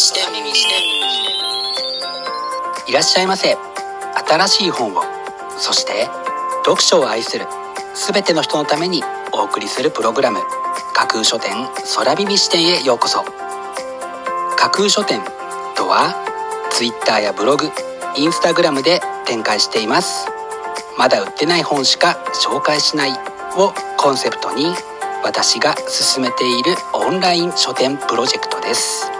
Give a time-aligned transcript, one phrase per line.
[0.00, 0.22] 視点
[2.88, 3.58] いらっしゃいませ。
[4.26, 5.02] 新しい本を。
[5.58, 6.08] そして
[6.64, 7.44] 読書を愛する
[8.10, 9.02] 全ての人のために
[9.34, 10.40] お送りするプログラム。
[10.94, 11.52] 架空書店
[11.96, 13.22] 空耳視点へようこそ。
[14.56, 15.20] 架空書店
[15.76, 16.14] とは
[16.70, 17.66] Twitter やブログ
[18.16, 20.28] インスタグラムで展開しています。
[20.96, 23.10] まだ売ってない本しか紹介しない
[23.54, 24.72] をコンセプトに
[25.22, 29.19] 私が進めているオンライン書店プロジェクトです。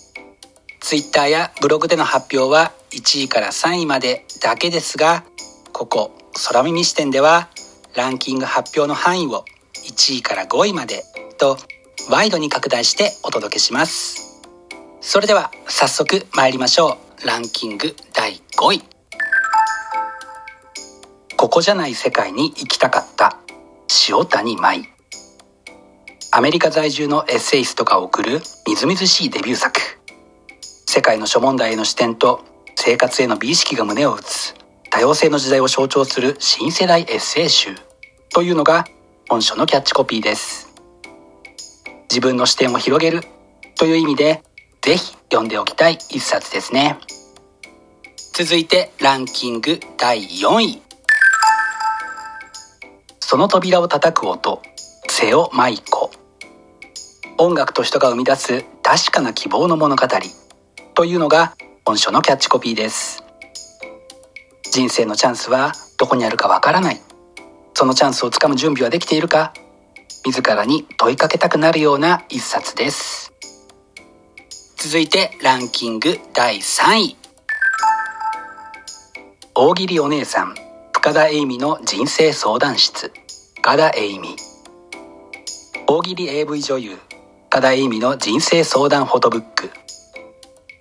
[0.81, 5.23] Twitter やブログでの発表は1位から3位までだけですが
[5.71, 6.11] ここ
[6.47, 7.49] 空耳視点では
[7.95, 9.45] ランキング発表の範囲を
[9.87, 11.03] 1位から5位まで
[11.37, 11.57] と
[12.09, 14.41] ワイドに拡大してお届けします。
[15.01, 17.27] それでは早速参りましょう。
[17.27, 18.83] ランキング第5位。
[21.37, 23.37] ここじゃない世界に行きたかった。
[24.07, 24.87] 塩谷舞。
[26.31, 30.00] アメリカ在住のエッセイストが送るみずみずしいデビュー作。
[30.93, 32.43] 世界の諸問題への視点と
[32.75, 34.53] 生活への美意識が胸を打つ
[34.89, 37.69] 多様性の時代を象徴する新世代エッセイ集
[38.33, 38.83] というのが
[39.29, 40.67] 本書のキャッチコピーです。
[42.09, 43.21] 自分の視点を広げる
[43.77, 44.43] という意味で
[44.81, 46.97] ぜひ読んでおきたい一冊ですね。
[48.33, 50.81] 続いてランキング第4位。
[53.21, 54.61] その扉を叩く音
[55.07, 56.11] 瀬尾舞子。
[57.37, 60.05] 音楽と人が生み出す確かな希望の物語。
[60.93, 63.23] というのが本書のキャッチコピーです。
[64.71, 67.01] 人生のチャンスはどこにあるかわからない。
[67.73, 69.53] そのチャンスをつかむ準備はできているか。
[70.25, 73.33] 自らに問いかけたくなるような一冊です。
[74.77, 77.17] 続いてランキング第3位。
[79.55, 80.55] 大喜利お姉さん
[80.93, 83.11] 深田栄美の人生相談室。
[83.55, 84.35] 深田栄美。
[85.87, 86.97] 大喜利 AV 女優
[87.49, 89.80] 深田栄美の人生相談フォトブック。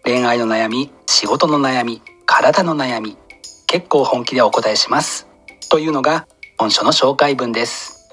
[0.04, 3.16] 恋愛の悩み仕事の悩み体の悩み
[3.66, 5.26] 結構本気でお答えします
[5.70, 6.26] というのが
[6.58, 8.10] 本書の紹介文です。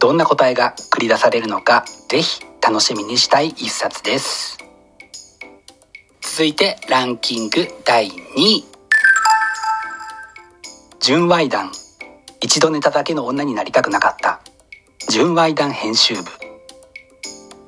[0.00, 4.58] どんな答えが繰り出されるのかぜひ楽しみにしたい一冊です。
[6.20, 8.64] 続いてランキング第2位。
[11.00, 11.70] 純愛談。
[12.40, 14.40] 一度寝ただけの女になりたくなかった。
[15.08, 16.22] 純愛談編集部。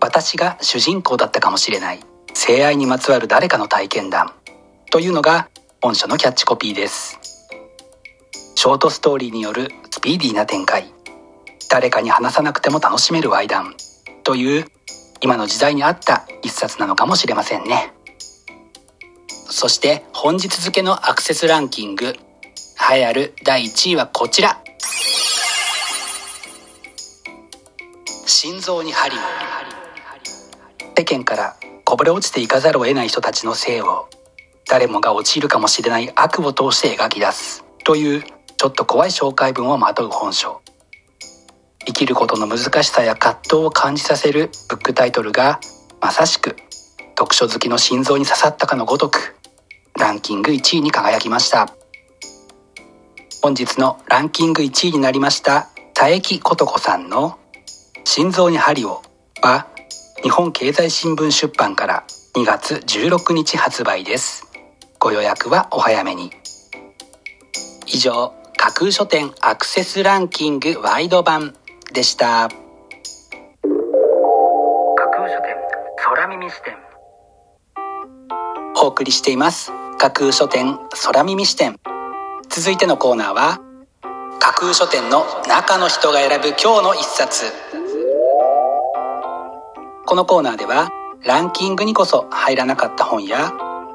[0.01, 2.01] 私が主人公だったかもしれない。
[2.47, 4.31] 性愛にまつわる誰かの体験談
[4.93, 5.49] というのが
[5.83, 7.19] 本書のキャッチコピーです。
[8.55, 10.87] ショートストーリーによるスピーディーな展開。
[11.69, 13.75] 誰かに話さなくても楽しめる愛談
[14.23, 14.67] という
[15.21, 17.93] 今の時代に合った一冊なのかもしれませんね。
[19.29, 22.15] そして本日付のアクセスランキング。
[22.93, 24.63] 栄えある第1位はこちら。
[28.25, 29.19] 心臓に針を
[30.97, 34.09] 世間からこぼれ落ちていかざるを得ない人たちの性を
[34.69, 38.25] 誰もが陥るかもしれない悪を通して描き出すという
[38.57, 40.61] ちょっと怖い紹介文をまとう本書。
[41.87, 45.61] 生きることの難しさや葛藤を感じさせるブックタイトルが
[46.01, 46.57] まさしく
[47.17, 49.37] 読書好きの心臓に刺さったかのごとく
[49.97, 51.73] ランキング1位に輝きました。
[53.43, 57.39] 本日のランキング1位になりました佐伯琴子さんの
[58.03, 59.03] 「心臓に針を」
[59.41, 59.69] は
[60.27, 64.45] 日本経済新聞出版から2月16日発売です。
[64.99, 66.33] ご予約はお早めに。
[67.87, 71.55] 以上架空書店アクセスランキングワイド版
[71.93, 72.49] でした。
[72.49, 72.57] 架
[75.13, 75.55] 空書店
[75.97, 76.75] 空耳視点。
[78.83, 79.71] お送りしています。
[79.97, 81.79] 架空書店空耳視点。
[82.49, 83.61] 続いてのコーナーは
[84.41, 87.53] 架空書店の中の人が選ぶ今日の一冊
[90.07, 90.89] このコーナーでは
[91.25, 93.53] ランキングにこそ入らなかった本や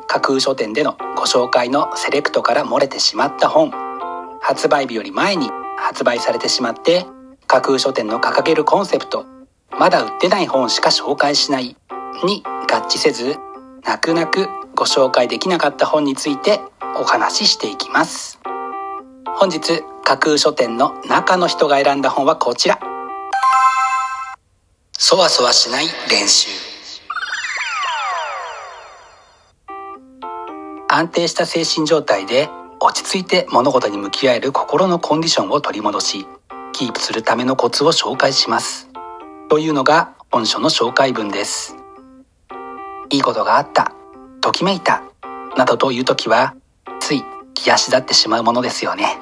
[0.07, 3.71] 架空書店でのご紹介のセレクトから漏れてしまった本
[4.41, 7.05] 発売日より前に発売されてしまって
[7.47, 9.25] 架空書店の掲げるコンセプト
[9.71, 11.77] まだ売ってない本しか紹介しない
[12.25, 13.37] に合致せず
[13.85, 16.59] 泣く泣くご紹介できなかった本について
[16.99, 18.39] お話ししていきます。
[19.37, 22.90] 本日架空書店の中の人が選んだ本はこちら。
[25.03, 26.48] そわそわしない練習。
[30.88, 32.50] 安定した精神状態で
[32.80, 36.27] 落ち着いて物事に向き合える心のコンディションを取り戻し
[36.74, 38.89] キープするためのコツを紹介します。
[39.50, 41.75] というのが本書の紹介文です。
[43.09, 43.95] いいことがあった
[44.39, 45.01] ときめいた
[45.57, 46.54] などという時は
[47.00, 47.24] つい
[47.56, 49.18] 気足立ってしまうものですよね。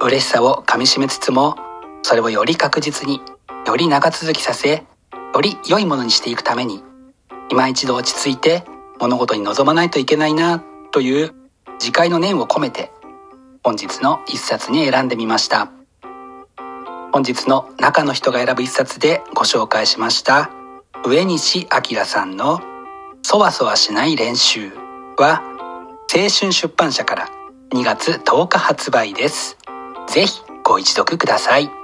[0.00, 1.56] 嬉しさをかみしめつつも
[2.04, 3.20] それをより確実に
[3.66, 4.84] より長続きさせ
[5.34, 6.82] より良いものにしていくために
[7.50, 8.64] 今一度落ち着いて
[9.00, 10.62] 物事に臨まないといけないな
[10.92, 11.34] という
[11.80, 12.90] 自戒の念を込めて
[13.62, 15.70] 本日の一冊に選んでみました。
[17.14, 20.50] 本日の中の人が選ぶ一冊でご紹介しました
[21.06, 22.60] 上西明さんの
[23.22, 24.72] 「そわそわしない練習」
[25.16, 25.40] は
[26.12, 27.28] 青春出版社から
[27.70, 29.56] 2月10日発売です。
[30.08, 31.83] ぜひご一読ください。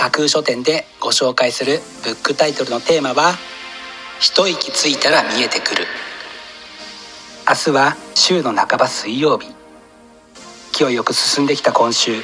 [0.00, 3.34] 架空書店でご紹介するブックタイトルのテーマは
[4.18, 5.84] 一息ついたら見えてくる。
[7.46, 9.54] 明日は週の半ば水曜日。
[10.72, 12.22] 勢いよく進んできた今週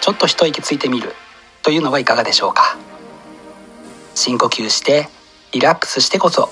[0.00, 1.12] ちょっと一息ついてみる。
[1.62, 2.78] というのはいかがでしょうか。
[4.14, 5.10] 深呼吸して
[5.52, 6.48] リラックスしてこそ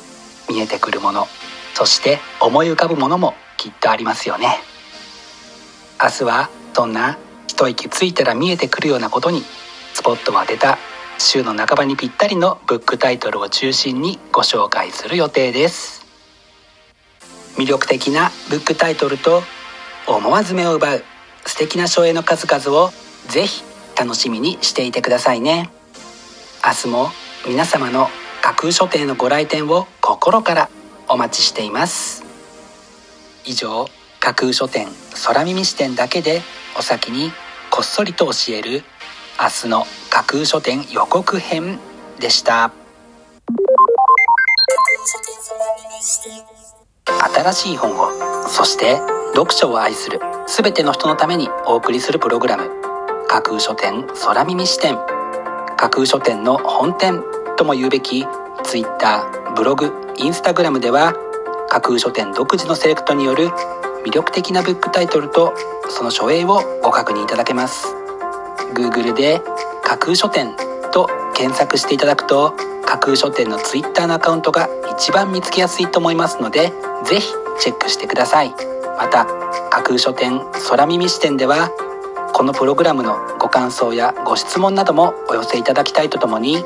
[0.50, 1.28] 見えてくるもの。
[1.72, 4.58] そして思い浮かぶものもきっとありますよね。
[5.98, 7.16] 明日はそんな
[7.46, 9.42] 一息ついたら見えてくるようなことに
[9.98, 10.78] スポットを当てた
[11.18, 16.06] 週の半ばにぴったりのブックタイトルを中心にご紹介する予定です。
[17.56, 19.42] 魅力的なブックタイトルと
[20.06, 21.04] 思わず目を奪う
[21.44, 22.92] 素敵な書影の数々を
[23.26, 23.64] ぜひ
[23.98, 25.68] 楽しみにしていてくださいね。
[26.64, 27.08] 明日も
[27.48, 28.08] 皆様の
[28.40, 30.70] 架空書店のご来店を心から
[31.08, 32.22] お待ちしています。
[33.44, 33.88] 以上
[34.20, 34.86] 架空書店
[35.26, 36.42] 空耳視点だけで
[36.78, 37.32] お先に
[37.72, 38.84] こっそりと教える
[39.40, 41.78] 明日の架空書店予告編
[42.18, 42.72] でした。
[47.06, 48.96] 新しい本をそして
[49.34, 50.18] 読書を愛する
[50.48, 52.68] 全ての人のためにお送りするプログラム。
[53.28, 54.96] 架空書店空耳視点。
[55.76, 57.22] 架空書店の本店
[57.56, 58.26] とも言うべき
[58.64, 61.14] Twitter ブログインスタグラムでは
[61.68, 63.50] 架空書店独自のセレクトによる
[64.04, 65.54] 魅力的なブックタイトルと
[65.88, 68.07] その書影をご確認いただけます。
[68.74, 69.40] Google で
[69.84, 70.54] 架空書店
[70.92, 76.72] と検索していただくと架空書店の Twitter のアカウントが一番見つけやすいと思いますので
[77.04, 78.54] ぜひチェックしてください。
[78.98, 79.26] また
[79.70, 81.70] 架空書店空耳視点では
[82.34, 86.64] このプログラムのご感想やご質問などもお寄せいただきたいとともに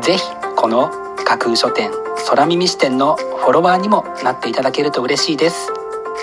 [0.00, 0.22] 是非
[0.56, 0.90] この
[1.24, 1.92] 架空書店
[2.28, 5.68] 空耳視点のフォロワーにもなっていただけると嬉しいです。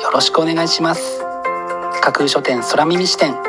[0.03, 1.21] よろしくお願いします。
[2.01, 3.48] 架空書店空耳視点